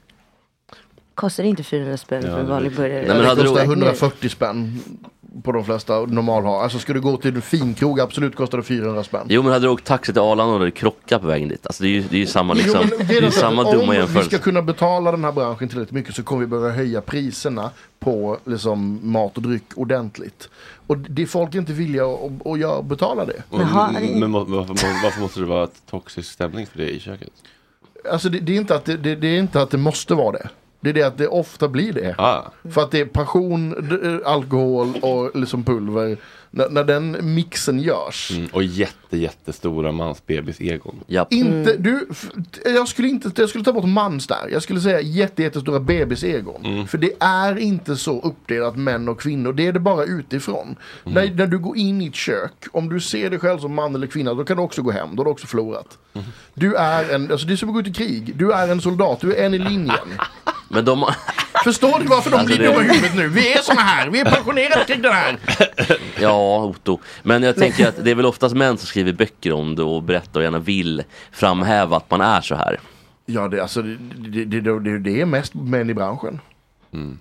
[1.15, 3.00] Kostar det inte 400 spänn för en det vanlig burgare?
[3.00, 4.80] Nej, men det hade du- kostar 140 spänn
[5.43, 6.63] på de flesta normal har.
[6.63, 9.26] Alltså ska du gå till en finkrog, absolut kostar det 400 spänn.
[9.30, 11.65] Jo men hade du åkt taxi till Arlanda och hade krockat på vägen dit.
[11.67, 12.86] Alltså det är ju, det är ju samma Jo, liksom.
[12.97, 14.30] men Det är det så samma dumma Om vi jämförelse.
[14.30, 17.69] ska kunna betala den här branschen tillräckligt mycket så kommer vi börja höja priserna
[18.00, 20.50] på liksom, mat och dryck ordentligt.
[20.88, 23.43] Och det är folk inte villiga att, betala det.
[23.52, 27.00] Jaha, Men, det- men varför, varför måste det vara ett toxisk stämning för det i
[27.00, 27.30] köket?
[28.12, 30.32] Alltså det, det, är inte att det, det, det är inte att det måste vara
[30.32, 30.50] det.
[30.82, 32.15] Det är det att det ofta blir det.
[32.17, 32.41] Ah.
[32.72, 36.17] För att det är passion, d- alkohol och liksom pulver.
[36.54, 38.32] När, när den mixen görs.
[38.32, 40.96] Mm, och jätte, jättestora mansbebis-egon.
[41.08, 41.28] Ja.
[41.30, 42.30] Inte, du, f-
[42.65, 44.50] jag skulle inte, jag skulle ta bort mans där.
[44.52, 46.88] Jag skulle säga jätte, jättestora bebisegon.
[46.88, 49.54] För det är inte så uppdelat män och kvinnor.
[49.54, 50.76] Det är det bara utifrån.
[51.04, 53.96] När, när du går in i ett kök, om du ser dig själv som man
[53.96, 55.15] eller kvinna, då kan du också gå hem.
[55.15, 55.98] Då har du också förlorat.
[56.54, 58.34] Du är en, alltså det är som att gå ut i krig.
[58.36, 59.96] Du är en soldat, du är en i linjen.
[60.74, 61.06] Men de,
[61.64, 63.28] Förstår du varför de Alltså, blir det- dumma i huvudet nu?
[63.28, 65.38] Vi är såna här, vi är passionerade kring det här.
[66.20, 67.00] ja Otto.
[67.24, 70.04] Men jag tänker att det är väl oftast män som skriver böcker om det och
[70.04, 72.80] berättar och gärna vill framhäva att man är så här.
[73.26, 76.40] Ja, det, alltså, det, det, det, det är mest män i branschen.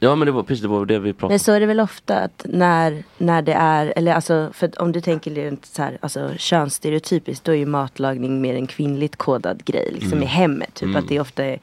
[0.00, 1.38] Ja men det var precis det, var det vi pratade Men om.
[1.38, 5.00] så är det väl ofta att när, när det är, eller alltså för om du
[5.00, 9.90] tänker rent så här, alltså könsstereotypiskt då är ju matlagning mer en kvinnligt kodad grej
[9.92, 10.74] liksom i hemmet.
[10.74, 11.58] Typ att det ofta är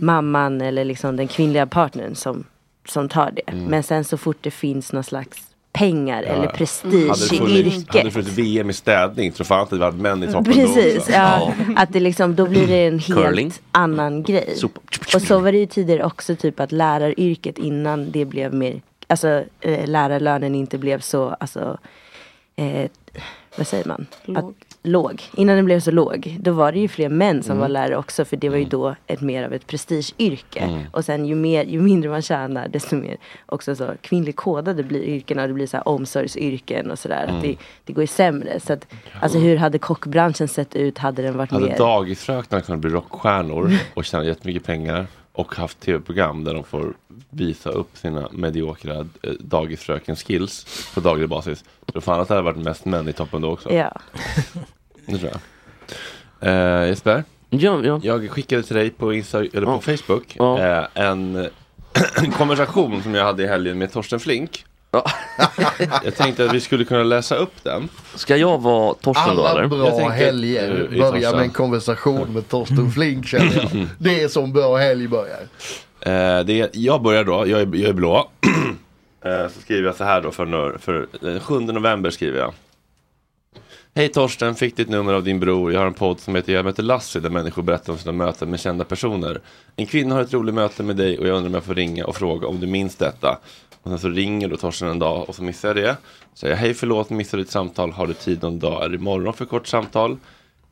[0.00, 2.44] mamman eller liksom den kvinnliga partnern som,
[2.88, 3.52] som tar det.
[3.54, 7.60] Men sen så fort det finns någon slags pengar eller prestige i funnits, hade det
[7.60, 8.12] yrket.
[8.12, 10.98] funnits VM i städning tror fan att det hade varit män i toppen då Precis,
[10.98, 11.12] också.
[11.12, 11.52] ja.
[11.76, 13.52] Att det liksom, då blir det en helt Curling.
[13.72, 14.56] annan grej.
[14.56, 14.78] Sop.
[15.14, 19.44] Och så var det ju tidigare också typ att läraryrket innan det blev mer, alltså
[19.60, 21.78] eh, lärarlönen inte blev så, alltså,
[22.56, 22.90] eh,
[23.56, 24.06] vad säger man?
[24.24, 24.36] Låg.
[24.38, 24.44] Att,
[24.82, 25.22] låg.
[25.36, 28.24] Innan den blev så låg, då var det ju fler män som var lärare också
[28.24, 30.86] för det var ju då ett mer av ett prestigeyrke.
[30.92, 33.16] Och sen ju, mer, ju mindre man tjänar desto mer
[33.46, 35.46] också så kvinnligt kodade blir yrkena.
[35.46, 37.26] Det blir så här omsorgsyrken och sådär.
[37.28, 38.60] Att det, det går ju sämre.
[38.60, 38.86] Så att,
[39.20, 43.78] alltså hur hade kockbranschen sett ut hade den varit Hade mer dagisfröknarna kunnat bli rockstjärnor
[43.94, 46.94] och tjäna jättemycket pengar och haft tv-program där de får
[47.34, 51.64] visa upp sina mediokra eh, dagisfröken-skills på daglig basis.
[51.86, 53.72] Då fan att det hade varit mest män i toppen då också.
[53.72, 53.92] Ja.
[55.06, 55.40] Det tror jag.
[56.82, 58.00] Eh, Jesper, Ja, ja.
[58.02, 59.96] jag skickade till dig på, Insta, eller på Ja.
[59.96, 60.58] Facebook Ja.
[60.58, 61.36] eh, en,
[62.16, 64.64] en konversation som jag hade i helgen med Torsten Flink.
[64.90, 65.04] Ja.
[66.04, 67.88] Jag tänkte att vi skulle kunna läsa upp den.
[68.14, 69.68] Ska jag vara Torsten då Alla eller?
[69.68, 73.86] bra Jag tänker, helger eh, börjar med en konversation med Torsten Flink känner jag.
[73.98, 75.40] Det är som bra helg börjar.
[76.06, 78.30] Eh, det är, jag börjar då, jag är, jag är blå.
[79.24, 82.54] eh, så skriver jag så här då för, för eh, den 7 november skriver jag.
[83.94, 85.72] Hej Torsten, fick ditt nummer av din bror.
[85.72, 88.50] Jag har en podd som heter Jag möter Lassie där människor berättar om sina möten
[88.50, 89.40] med kända personer.
[89.76, 92.06] En kvinna har ett roligt möte med dig och jag undrar om jag får ringa
[92.06, 93.38] och fråga om du minns detta.
[93.82, 95.96] Och sen så ringer då Torsten en dag och så missar jag det.
[96.34, 97.92] Säger jag hej förlåt, missade ditt samtal.
[97.92, 98.84] Har du tid någon dag?
[98.84, 100.16] Är det imorgon för kort samtal?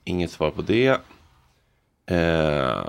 [0.04, 1.00] Inget svar på det.
[2.10, 2.84] Eh,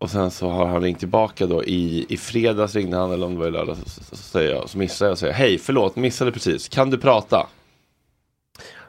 [0.00, 3.34] och sen så har han ringt tillbaka då i, i fredags ringde han eller om
[3.34, 3.80] det var i lördags.
[3.94, 6.68] Så, så, så, jag, så missade jag och säger hej förlåt missade precis.
[6.68, 7.46] Kan du prata?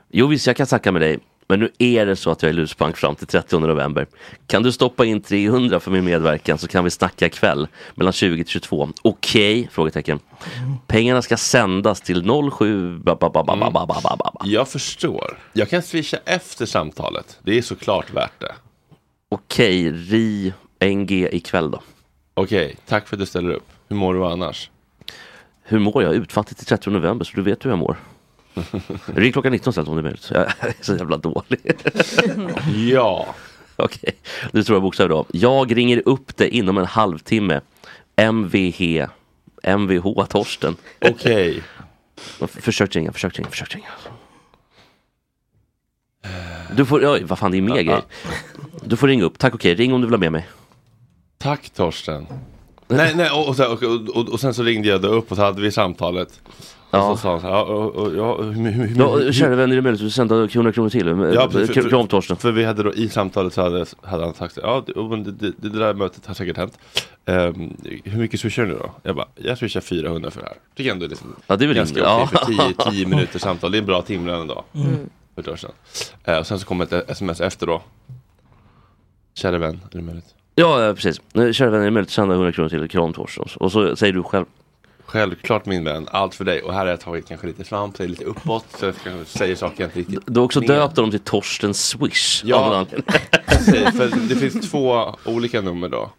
[0.09, 1.19] Jo visst jag kan snacka med dig.
[1.47, 4.07] Men nu är det så att jag är luspank fram till 30 november.
[4.47, 8.43] Kan du stoppa in 300 för min medverkan så kan vi snacka ikväll mellan 20
[8.43, 8.89] till 22.
[9.01, 9.59] Okej?
[9.59, 10.19] Okay, frågetecken.
[10.87, 13.01] Pengarna ska sändas till 07...
[13.53, 13.73] Mm.
[14.43, 15.39] Jag förstår.
[15.53, 17.39] Jag kan swisha efter samtalet.
[17.43, 18.53] Det är såklart värt det.
[19.29, 21.81] Okej, okay, ri NG ikväll då.
[22.33, 23.67] Okej, tack för att du ställer upp.
[23.87, 24.69] Hur mår du annars?
[25.63, 26.15] Hur mår jag?
[26.15, 27.97] Utfattigt till 30 november så du vet hur jag mår.
[29.05, 30.31] Ring klockan 19 istället om det är möjligt.
[30.33, 31.59] Jag är så jävla dålig.
[32.93, 33.35] ja.
[33.75, 34.15] Okej,
[34.51, 35.25] du tror jag bokstäver då.
[35.31, 37.61] Jag ringer upp det inom en halvtimme.
[38.31, 39.07] MVH.
[39.77, 40.75] MVH Torsten.
[40.99, 41.63] Okej.
[42.47, 43.89] Försök ringa, försök ringa, försök ringa.
[46.75, 48.01] Du får, oj vad fan det är mer grejer.
[48.83, 50.47] Du får ringa upp, tack okej, ring om du vill ha med mig.
[51.41, 52.27] Tack Torsten.
[52.87, 53.83] Nej, nej, och, och, sen- och,
[54.17, 56.41] och, och sen så ringde jag då upp och så hade vi samtalet.
[56.47, 57.15] Och Ja.
[57.15, 59.75] så sa han så här, ja, och, ja, hur, hur, hur, Ja, kära vänner, är
[59.75, 61.07] det möjligt att sända 100 kronor till?
[61.35, 62.37] Ja, för, för, Kram Torsten.
[62.37, 65.69] för vi hade då i samtalet så hade, hade han sagt ja det, det, det,
[65.69, 66.77] det där mötet har säkert hänt.
[67.25, 68.91] Ehm, hur mycket swishar du nu då?
[69.03, 70.57] Jag bara, jag swishar 400 för det här.
[70.75, 72.39] Tycker ändå är liksom Ja, det är väl ganska okej Ja.
[72.39, 73.71] för 10, 10 minuters samtal.
[73.71, 74.63] Det är en bra timlön en dag.
[74.73, 75.09] Mm.
[75.35, 75.71] För sedan.
[76.23, 77.81] Eh, och sen så kom ett sms efter då.
[79.33, 80.35] Kära vän, är det möjligt?
[80.61, 81.21] Ja, ja, precis.
[81.57, 83.45] Kära vänner, är det möjligt att sända 100 kronor till Kram Torsten?
[83.59, 84.45] Och så säger du själv.
[85.05, 86.61] Självklart min vän, allt för dig.
[86.61, 88.65] Och här har jag tagit kanske lite fram, så lite uppåt.
[88.79, 91.73] Så jag ska- säger saker jag inte riktigt Du har också döpt dem till Torsten
[91.73, 92.41] Swish.
[92.45, 92.85] Ja.
[93.47, 96.09] Precis, för det finns två olika nummer då.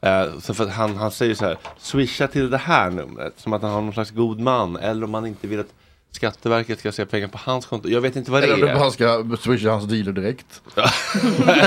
[0.00, 3.32] Eh, så för han, han säger så här, swisha till det här numret.
[3.36, 4.76] Som att han har någon slags god man.
[4.76, 5.74] Eller om man inte vill att
[6.12, 7.88] Skatteverket ska se pengar på hans konto.
[7.88, 8.74] Jag vet inte vad det Eller om du är.
[8.78, 10.62] bara ska swisha hans dealer direkt.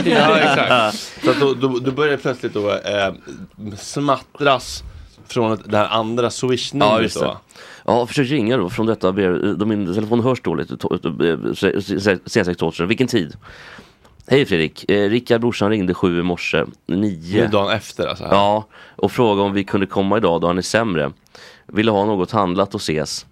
[0.05, 0.95] ja, exakt.
[1.23, 3.13] Så att då, då, då börjar det plötsligt då eh,
[3.77, 4.83] smattras
[5.27, 7.37] från det här andra Ja, swish-numret då.
[7.85, 9.11] Ja, försök ringa då från detta.
[9.11, 10.69] ber- Då min telefon hörs dåligt.
[10.69, 12.87] C6 Torsten.
[12.87, 13.37] Vilken tid?
[14.27, 14.89] Hej Fredrik.
[14.91, 16.65] Eh, Rickard brorsan ringde sju i morse.
[16.85, 17.43] Nu Nio.
[17.43, 18.23] är dagen efter alltså.
[18.31, 21.11] Ja, och frågade om vi kunde komma idag då han är sämre.
[21.67, 23.25] Ville ha något handlat och ses.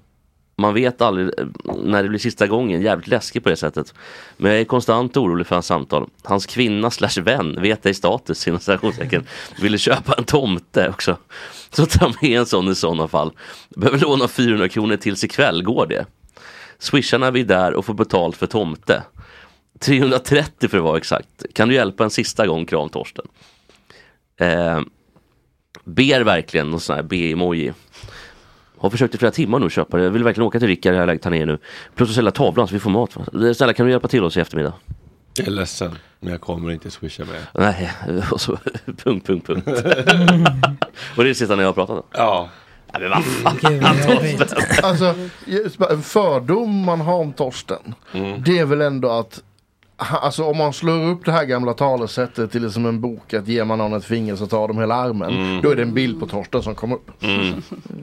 [0.62, 1.46] Man vet aldrig eh,
[1.84, 3.94] när det blir sista gången, jävligt läskigt på det sättet.
[4.38, 6.10] Men jag är konstant orolig för hans samtal.
[6.24, 9.28] Hans kvinna slash vän, vet ej status inom citationstecken,
[9.62, 11.18] ville köpa en tomte också.
[11.70, 13.32] Så ta med en sån i sådana fall.
[13.70, 16.06] Behöver låna 400 kronor tills ikväll, går det?
[16.80, 19.04] Swisharna vi är där och får betalt för tomte.
[19.80, 21.46] 330 för att vara exakt.
[21.54, 23.26] Kan du hjälpa en sista gång, kram Torsten.
[24.38, 24.82] Eh,
[25.84, 27.74] ber verkligen någon sån här B-emoji.
[28.82, 30.04] Har försökt i flera timmar nu köpa det.
[30.04, 31.58] Jag vill verkligen åka till Rickard i det här läget här nere nu.
[31.96, 33.16] Plus att sälja tavlan så vi får mat.
[33.16, 33.54] va?
[33.54, 34.74] Snälla kan du hjälpa till oss i eftermiddag?
[35.38, 37.42] Jag är ledsen, men jag kommer inte swisha med.
[37.54, 37.92] Nej,
[38.32, 38.58] och så,
[39.04, 39.68] punkt, punkt, punkt.
[39.68, 39.74] och
[41.16, 42.04] det är det sista ni har pratat om?
[42.12, 42.50] Ja.
[42.94, 44.84] Nej, men vad fan, jag.
[44.84, 45.16] Alltså,
[45.90, 47.96] en fördom man har om Torsten.
[48.14, 48.44] Mm.
[48.44, 49.44] Det är väl ändå att
[50.22, 53.66] Alltså om man slår upp det här gamla talesättet till liksom en bok att ger
[53.66, 55.30] man någon ett finger så tar de hela armen.
[55.30, 55.62] Mm.
[55.62, 57.12] Då är det en bild på Torsten som kommer upp.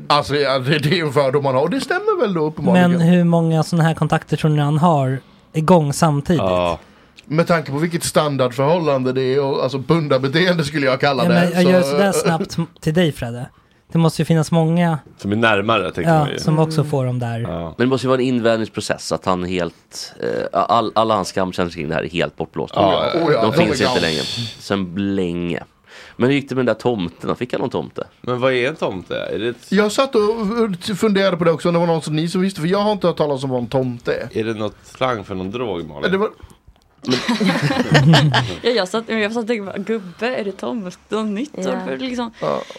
[0.07, 2.91] Alltså ja, det, det är en fördom man har och det stämmer väl då uppenbarligen.
[2.91, 5.19] Men hur många sådana här kontakter tror ni han har
[5.53, 6.43] igång samtidigt?
[6.43, 6.79] Ja.
[7.25, 11.35] Med tanke på vilket standardförhållande det är och alltså bundabeteende skulle jag kalla Ja, det.
[11.35, 13.47] men jag så- gör sådär snabbt till dig Fredde.
[13.93, 16.39] Det måste ju finnas många Som är närmare tänker ja, man ju.
[16.39, 17.41] som också får de där.
[17.41, 17.75] Ja.
[17.79, 21.81] Men det måste ju vara en invänjningsprocess att han helt, eh, all, alla hans skamkänslor
[21.81, 22.81] kring det här är helt bortblåsta.
[22.81, 24.01] Ja, oh ja, de de finns inte gamla.
[24.01, 24.23] längre.
[24.59, 25.63] Sen länge.
[26.17, 27.37] Men hur gick det med den där tomten?
[27.37, 28.07] Fick han någon tomte?
[28.21, 29.17] Men vad är en tomte?
[29.17, 32.17] Är det, ett, Jag satt och funderade på det också om det var någon som
[32.17, 32.61] ni som visste.
[32.61, 34.39] För jag har inte hört talas om vad en tomte är.
[34.41, 36.11] är det något slang för någon drog Malin?
[36.13, 36.29] Det var,
[38.63, 40.91] Ja, jag satt, jag satt och tänkte, gubbe, är det Tom?
[41.09, 41.51] Något nytt?
[41.57, 41.81] Ja.
[41.87, 42.31] För Liksom,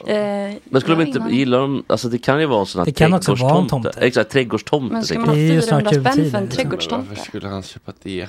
[0.08, 0.16] eh,
[0.64, 2.80] Men skulle jag de inte, ingen- gillar de, alltså det kan ju vara en sån
[2.80, 3.92] här Det kan också vara en trädgårdstomte.
[3.92, 4.06] tomte.
[4.08, 4.94] Exakt, trädgårdstomte.
[4.94, 6.40] Men ska tänker man ha Det är ju snart 400 spänn för en liksom.
[6.40, 7.16] Men varför trädgårdstomte?
[7.16, 8.28] skulle han köpa det?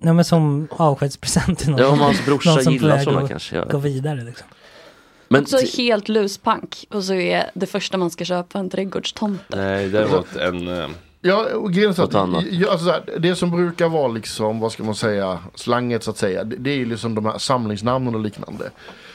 [0.00, 1.80] Ja men som avskedspresent till någon.
[1.80, 3.56] Ja, om hans brorsa någon som gillar att kanske.
[3.56, 3.64] Ja.
[3.64, 4.46] Gå vidare liksom.
[5.28, 9.56] Men Så helt luspank och så är det första man ska köpa en trädgårdstomte.
[9.56, 10.90] Nej, däremot en...
[11.24, 12.12] Ja, och grejen är att,
[12.50, 16.10] ja, alltså så här, det som brukar vara liksom, vad ska man säga, slanget så
[16.10, 16.44] att säga.
[16.44, 18.70] Det, det är ju liksom de här samlingsnamnen och liknande.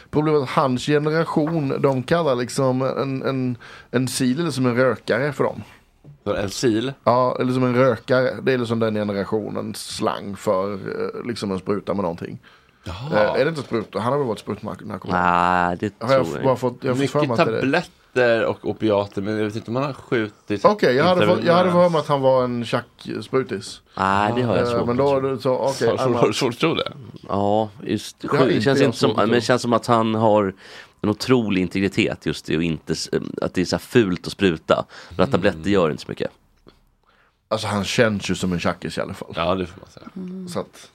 [0.09, 3.57] Problemet är att hans generation, de kallar liksom en, en,
[3.91, 5.63] en sil eller som en rökare för dem.
[6.37, 6.85] En sil?
[7.03, 8.35] Ja, eller som en rökare.
[8.41, 12.39] Det är liksom den generationens slang för eh, liksom en spruta med någonting.
[12.91, 13.99] Eh, är det inte spruta?
[13.99, 14.99] Han har väl varit sprutnarkoman?
[15.09, 17.45] Nej, det Har jag tror jag bara fått, jag har fått för mig Mycket att
[17.47, 17.61] det är det.
[17.61, 20.65] tabletter och opiater men jag vet inte om han har skjutit.
[20.65, 23.81] Okej, jag hade fått- jag hade för mig att han var en tjacksprutis.
[23.97, 25.97] Nej, det har jag Eh, svårt Men att då, så, okej.
[25.97, 26.91] Har- du svårt att tro det?
[27.29, 29.35] Ja, just Det har det, känns jag inte som, svårt att men tro.
[29.35, 30.53] det känns som att han har
[31.01, 33.09] en otrolig integritet just det och inte, s-
[33.41, 34.85] att det är så här fult att spruta.
[35.09, 36.31] Men att tabletter gör inte så mycket.
[37.49, 39.33] Alltså han känns ju som en tjackis i alla fall.
[39.35, 40.47] Ja, det får man säga.
[40.49, 40.89] Så att,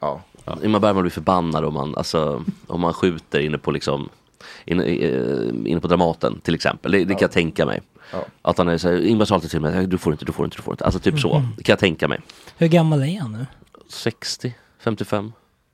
[0.00, 0.22] ja.
[0.64, 4.08] Ingmar Bergman blir förbannad om man, alltså, om man skjuter inne på liksom
[4.64, 7.80] Inne, eh, inne på Dramaten till exempel, det, det kan jag tänka mig.
[8.12, 8.24] Ja.
[8.42, 10.56] Att han är såhär, Ingmar sa alltid till mig, du får inte, du får inte,
[10.56, 10.84] du får inte.
[10.84, 12.20] Alltså typ så, det kan jag tänka mig.
[12.56, 13.46] Hur gammal är han nu?
[13.88, 15.32] 60, 55.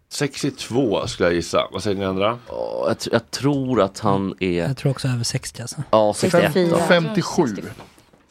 [0.08, 1.68] 62 skulle jag gissa.
[1.72, 2.38] Vad säger ni andra?
[2.48, 5.82] Ja, Jag, jag tror att han är, Jag tror också över 60 alltså.
[5.90, 6.76] ja 61 då.
[6.78, 7.44] 57.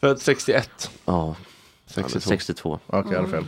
[0.02, 0.92] Född 61.
[1.06, 1.36] Ja,
[1.88, 2.20] 62.
[2.30, 2.80] 62.
[2.88, 3.46] Okej, jag hade fel.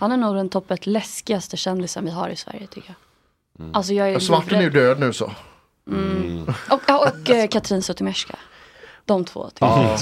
[0.00, 2.96] Han är nog den topp ett läskigaste kändisen vi har i Sverige tycker jag.
[3.72, 5.24] Alltså jag är Svarten är ju död nu så.
[6.70, 8.38] Och, ja, och eh, Katrin Zytomierska.
[9.04, 9.50] De två.
[9.50, 9.98] tycker jag.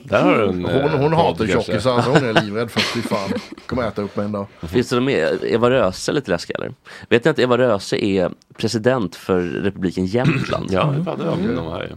[0.04, 3.02] Där har en Hon, eh, hon podd hatar tjockisar, alltså hon är livrädd för fy
[3.02, 3.32] fan.
[3.66, 4.46] Kommer äta upp mig en dag.
[4.62, 5.44] Finns det någon mer?
[5.44, 6.74] Eva Röse lite läskig eller?
[7.08, 10.68] Vet ni att Eva Röse är president för republiken Jämtland?
[10.72, 11.96] Ja, det pratade vi om de här.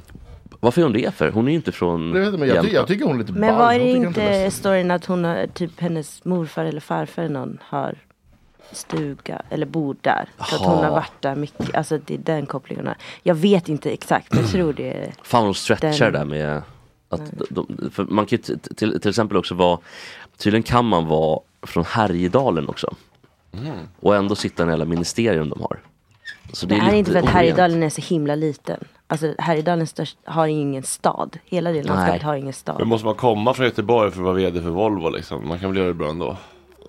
[0.63, 1.31] Varför är hon det för?
[1.31, 3.19] Hon är ju inte från Det vet jag, men jag, ty- jag tycker hon är
[3.19, 6.65] lite Men var det Hon jag inte är storyn att hon har, typ hennes morfar
[6.65, 7.95] eller farfar eller någon har
[8.71, 10.29] stuga eller bor där?
[10.49, 12.85] Så att hon har varit där mycket, alltså det är den kopplingen.
[12.87, 12.95] hon.
[13.23, 16.61] Jag vet inte exakt, men jag tror det är Fan de stretchar Den- där med
[17.09, 19.79] att de, för man kan ju till, till exempel också vara
[20.37, 22.93] Tydligen kan man vara från Härjedalen också
[23.99, 25.79] Och ändå sitta i jävla ministerium de har
[26.53, 27.25] Så Det är, lite inte för att.
[27.25, 28.79] Härjedalen är så himla liten.
[29.11, 31.37] Alltså Härjedalen störst, har ingen stad.
[31.45, 32.75] Hela det landskapet har ingen stad.
[32.79, 35.47] Men måste man komma från Göteborg för att vara vd för Volvo liksom?
[35.47, 36.37] Man kan väl göra det bra ändå?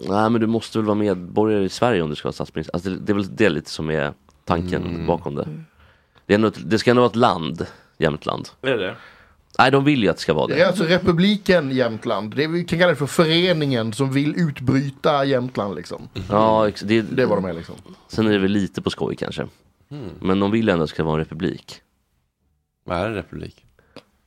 [0.09, 2.91] Nej men du måste väl vara medborgare i Sverige om du ska vara statsminister alltså,
[2.91, 4.13] det, det är väl det lite som är
[4.45, 5.07] tanken Mm.
[5.07, 5.49] bakom det
[6.27, 7.67] det, är ändå, det ska ändå vara ett land,
[7.99, 8.95] Jämtland Är det
[9.59, 12.37] Nej de vill ju att det ska vara Det är det alltså republiken Jämtland.
[12.37, 16.09] Det är, vi kan kalla det för föreningen som vill utbryta Jämtland liksom.
[16.29, 17.75] Ja, ex- det, Det är vad de är liksom.
[18.09, 19.47] sen är det väl lite på skoj kanske
[20.21, 21.81] Men de vill ändå att det ska vara en republik
[22.85, 23.67] Vad är en republik?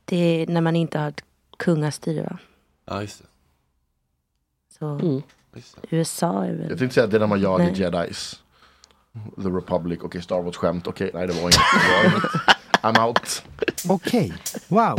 [0.04, 1.24] Det är när man inte har ett
[1.58, 2.38] kungastyre va?
[2.84, 3.26] Ja, just det.
[4.78, 5.22] Så Mm.
[5.90, 6.68] USA är väl...
[6.70, 7.80] Jag tänkte säga att det är när man jagar Nej.
[7.80, 8.42] jedis.
[9.42, 11.54] The Republic, okej Star Wars skämt, okej nej det var inget.
[11.54, 12.22] Det var inget.
[12.82, 13.42] I'm out.
[13.88, 14.32] Okej,
[14.68, 14.98] wow.